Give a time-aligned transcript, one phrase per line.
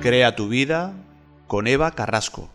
[0.00, 0.92] Crea tu vida
[1.46, 2.48] con Eva Carrasco.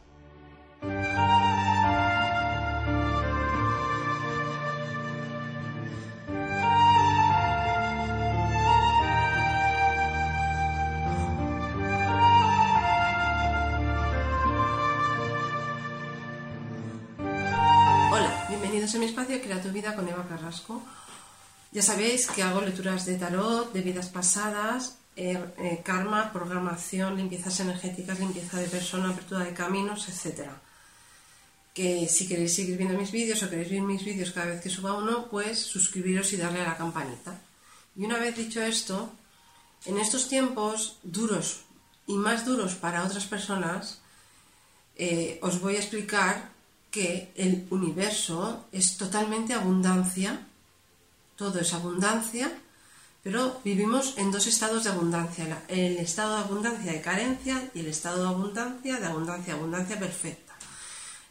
[18.12, 20.82] Hola, bienvenidos a mi espacio Crea tu vida con Eva Carrasco.
[21.72, 27.60] Ya sabéis que hago lecturas de tarot, de vidas pasadas, eh, eh, karma, programación, limpiezas
[27.60, 30.50] energéticas, limpieza de persona, apertura de caminos, etc.
[31.74, 34.70] Que si queréis seguir viendo mis vídeos o queréis ver mis vídeos cada vez que
[34.70, 37.40] suba uno, pues suscribiros y darle a la campanita.
[37.96, 39.12] Y una vez dicho esto,
[39.86, 41.62] en estos tiempos duros
[42.08, 44.02] y más duros para otras personas,
[44.96, 46.52] eh, os voy a explicar
[46.90, 50.46] que el universo es totalmente abundancia,
[51.36, 52.52] todo es abundancia,
[53.24, 57.88] pero vivimos en dos estados de abundancia, el estado de abundancia de carencia y el
[57.88, 60.54] estado de abundancia de abundancia, abundancia perfecta.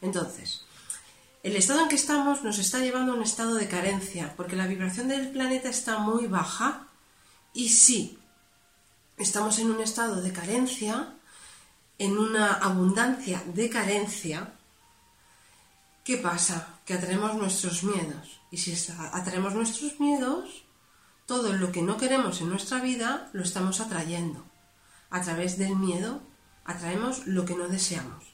[0.01, 0.65] Entonces,
[1.43, 4.67] el estado en que estamos nos está llevando a un estado de carencia, porque la
[4.67, 6.87] vibración del planeta está muy baja
[7.53, 8.19] y si
[9.17, 11.15] estamos en un estado de carencia,
[11.99, 14.53] en una abundancia de carencia,
[16.05, 16.79] ¿qué pasa?
[16.87, 18.41] Que atraemos nuestros miedos.
[18.51, 18.75] Y si
[19.13, 20.65] atraemos nuestros miedos,
[21.31, 24.41] todo lo que no queremos en nuestra vida lo estamos atrayendo.
[25.11, 26.21] A través del miedo
[26.65, 28.25] atraemos lo que no deseamos.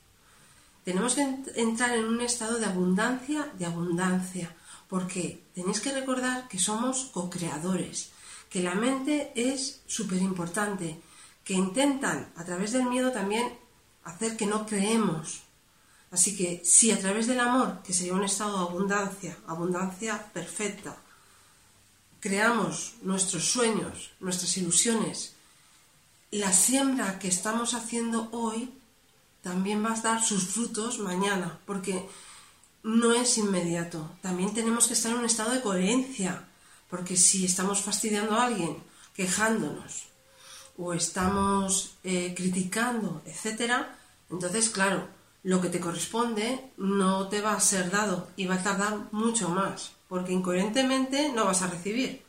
[0.83, 4.49] Tenemos que ent- entrar en un estado de abundancia, de abundancia,
[4.89, 5.23] porque
[5.55, 7.99] tenéis que recordar que somos co-creadores,
[8.49, 10.89] que la mente es súper importante,
[11.45, 13.47] que intentan a través del miedo también
[14.05, 15.43] hacer que no creemos.
[16.11, 20.97] Así que si a través del amor, que sería un estado de abundancia, abundancia perfecta,
[22.21, 25.35] creamos nuestros sueños, nuestras ilusiones,
[26.31, 28.73] la siembra que estamos haciendo hoy
[29.43, 32.09] también va a dar sus frutos mañana, porque
[32.83, 34.11] no es inmediato.
[34.21, 36.49] También tenemos que estar en un estado de coherencia,
[36.91, 38.77] porque si estamos fastidiando a alguien,
[39.15, 40.05] quejándonos,
[40.77, 43.97] o estamos eh, criticando, etcétera,
[44.31, 45.09] entonces, claro,
[45.43, 49.49] lo que te corresponde no te va a ser dado y va a tardar mucho
[49.49, 52.25] más, porque incoherentemente no vas a recibir.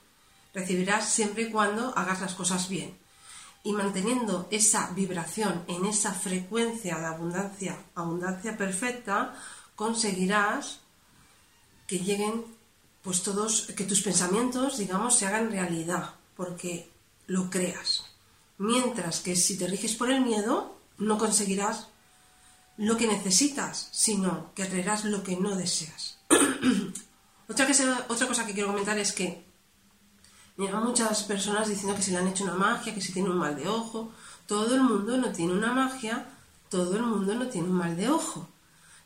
[0.54, 2.98] Recibirás siempre y cuando hagas las cosas bien.
[3.64, 9.36] Y manteniendo esa vibración en esa frecuencia de abundancia, abundancia perfecta,
[9.76, 10.80] conseguirás
[11.86, 12.46] que lleguen
[13.02, 16.90] pues todos, que tus pensamientos, digamos, se hagan realidad, porque
[17.28, 18.06] lo creas.
[18.58, 21.88] Mientras que si te riges por el miedo, no conseguirás
[22.78, 26.17] lo que necesitas, sino que atraerás lo que no deseas.
[27.50, 29.44] Otra, se- cosa que quiero comentar es que
[30.58, 33.38] mira, muchas personas diciendo que se le han hecho una magia, que si tiene un
[33.38, 34.12] mal de ojo.
[34.48, 36.26] Todo el mundo no tiene una magia,
[36.70, 38.48] todo el mundo no tiene un mal de ojo.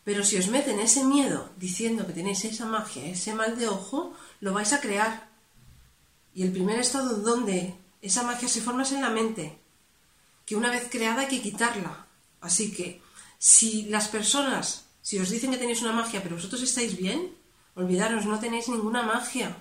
[0.03, 4.13] Pero si os meten ese miedo diciendo que tenéis esa magia, ese mal de ojo,
[4.39, 5.29] lo vais a crear.
[6.33, 9.59] Y el primer estado donde esa magia se forma es en la mente,
[10.45, 12.05] que una vez creada hay que quitarla.
[12.39, 13.01] Así que
[13.37, 17.35] si las personas, si os dicen que tenéis una magia, pero vosotros estáis bien,
[17.75, 19.55] olvidaros, no tenéis ninguna magia.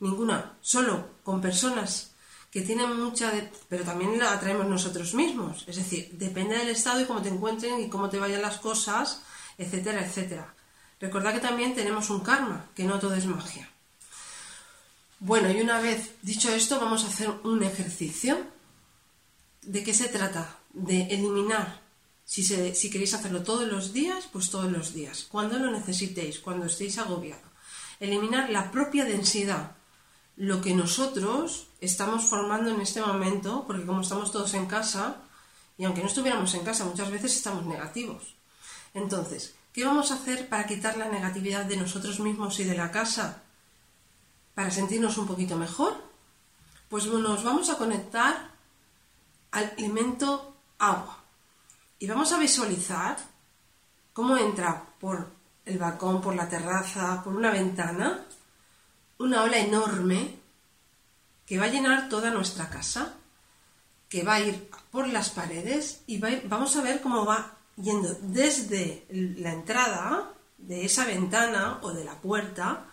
[0.00, 0.56] Ninguna.
[0.60, 2.12] Solo con personas
[2.50, 3.30] que tienen mucha...
[3.30, 5.64] de- pero también la atraemos nosotros mismos.
[5.68, 9.22] Es decir, depende del estado y cómo te encuentren y cómo te vayan las cosas,
[9.58, 10.54] etcétera, etcétera.
[11.00, 13.68] Recordad que también tenemos un karma, que no todo es magia.
[15.18, 18.38] Bueno, y una vez dicho esto, vamos a hacer un ejercicio.
[19.62, 20.56] ¿De qué se trata?
[20.72, 21.80] De eliminar.
[22.30, 25.26] Si, queréis hacerlo todos los días, pues todos los días.
[25.28, 27.50] Cuando lo necesitéis, cuando estéis agobiados.
[27.98, 29.72] Eliminar la propia densidad.
[30.36, 35.16] Lo que nosotros estamos formando en este momento, porque como estamos todos en casa,
[35.76, 38.36] y aunque no estuviéramos en casa, muchas veces estamos negativos.
[38.94, 42.92] Entonces, ¿qué vamos a hacer para quitar la negatividad de nosotros mismos y de la
[42.92, 43.42] casa?
[44.54, 46.00] Para sentirnos un poquito mejor.
[46.88, 48.52] Pues nos vamos a conectar
[49.50, 51.19] al elemento agua.
[52.00, 53.18] Y vamos a visualizar
[54.14, 55.28] cómo entra por
[55.66, 58.24] el balcón, por la terraza, por una ventana,
[59.18, 60.34] una ola enorme
[61.44, 63.16] que va a llenar toda nuestra casa,
[64.08, 69.04] que va a ir por las paredes y vamos a ver cómo va yendo desde
[69.10, 72.86] la entrada de esa ventana o de la puerta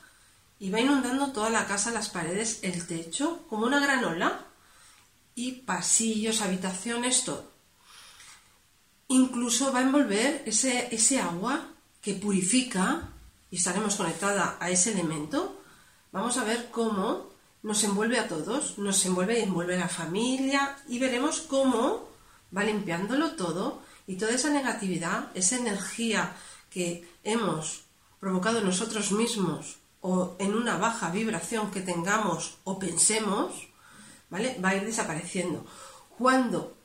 [0.60, 4.48] y va inundando toda la casa, las paredes, el techo, como una granola
[5.34, 7.57] y pasillos, habitaciones, todo.
[9.10, 11.70] Incluso va a envolver ese, ese agua
[12.02, 13.10] que purifica
[13.50, 15.62] y estaremos conectada a ese elemento.
[16.12, 17.30] Vamos a ver cómo
[17.64, 22.10] nos envuelve a todos, nos envuelve y envuelve a la familia y veremos cómo
[22.56, 26.36] va limpiándolo todo y toda esa negatividad, esa energía
[26.70, 27.84] que hemos
[28.20, 33.68] provocado nosotros mismos o en una baja vibración que tengamos o pensemos,
[34.30, 34.58] ¿vale?
[34.64, 35.66] Va a ir desapareciendo.
[36.18, 36.77] Cuando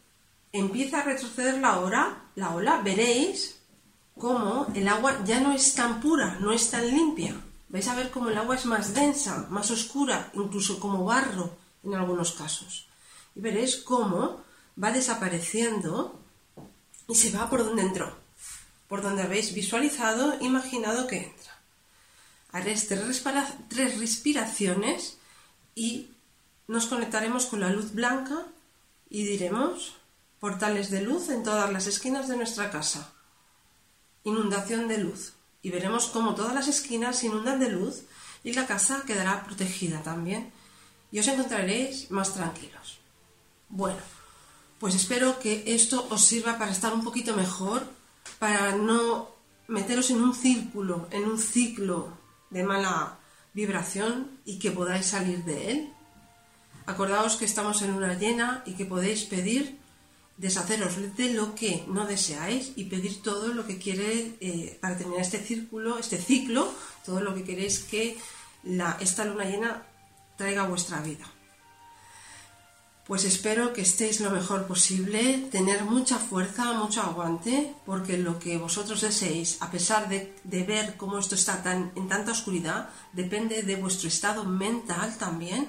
[0.52, 3.58] empieza a retroceder la ola, la ola, veréis
[4.18, 7.34] cómo el agua ya no es tan pura, no es tan limpia.
[7.68, 11.94] Vais a ver cómo el agua es más densa, más oscura, incluso como barro en
[11.94, 12.86] algunos casos.
[13.34, 14.44] Y veréis cómo
[14.82, 16.20] va desapareciendo
[17.08, 18.14] y se va por donde entró,
[18.88, 21.52] por donde habéis visualizado, imaginado que entra.
[22.52, 25.16] Haréis tres respiraciones
[25.74, 26.10] y
[26.68, 28.46] nos conectaremos con la luz blanca
[29.08, 29.94] y diremos
[30.42, 33.12] portales de luz en todas las esquinas de nuestra casa.
[34.24, 35.34] Inundación de luz.
[35.62, 38.02] Y veremos cómo todas las esquinas se inundan de luz
[38.42, 40.52] y la casa quedará protegida también.
[41.12, 42.98] Y os encontraréis más tranquilos.
[43.68, 44.00] Bueno,
[44.80, 47.86] pues espero que esto os sirva para estar un poquito mejor,
[48.40, 49.28] para no
[49.68, 52.18] meteros en un círculo, en un ciclo
[52.50, 53.16] de mala
[53.54, 55.92] vibración y que podáis salir de él.
[56.86, 59.80] Acordaos que estamos en una llena y que podéis pedir
[60.42, 65.22] deshaceros de lo que no deseáis y pedir todo lo que quiere eh, para terminar
[65.22, 66.68] este círculo, este ciclo,
[67.06, 68.18] todo lo que queréis que
[69.00, 69.86] esta luna llena
[70.36, 71.24] traiga a vuestra vida.
[73.06, 78.58] Pues espero que estéis lo mejor posible, tener mucha fuerza, mucho aguante, porque lo que
[78.58, 83.62] vosotros deseéis, a pesar de, de ver cómo esto está tan, en tanta oscuridad, depende
[83.62, 85.68] de vuestro estado mental también,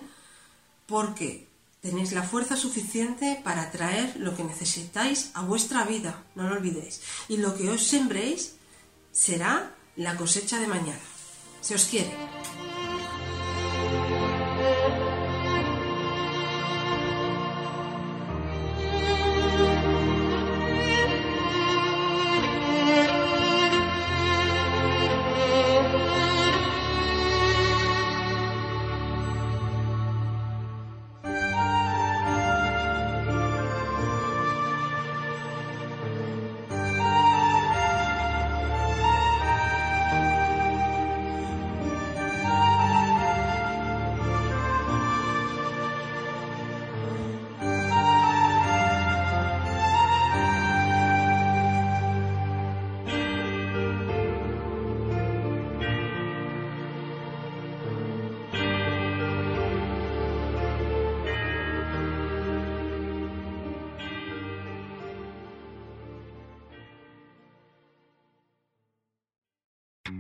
[0.88, 1.53] porque
[1.84, 7.02] tenéis la fuerza suficiente para traer lo que necesitáis a vuestra vida, no lo olvidéis.
[7.28, 8.56] Y lo que os sembréis
[9.12, 11.04] será la cosecha de mañana.
[11.60, 12.16] Se os quiere.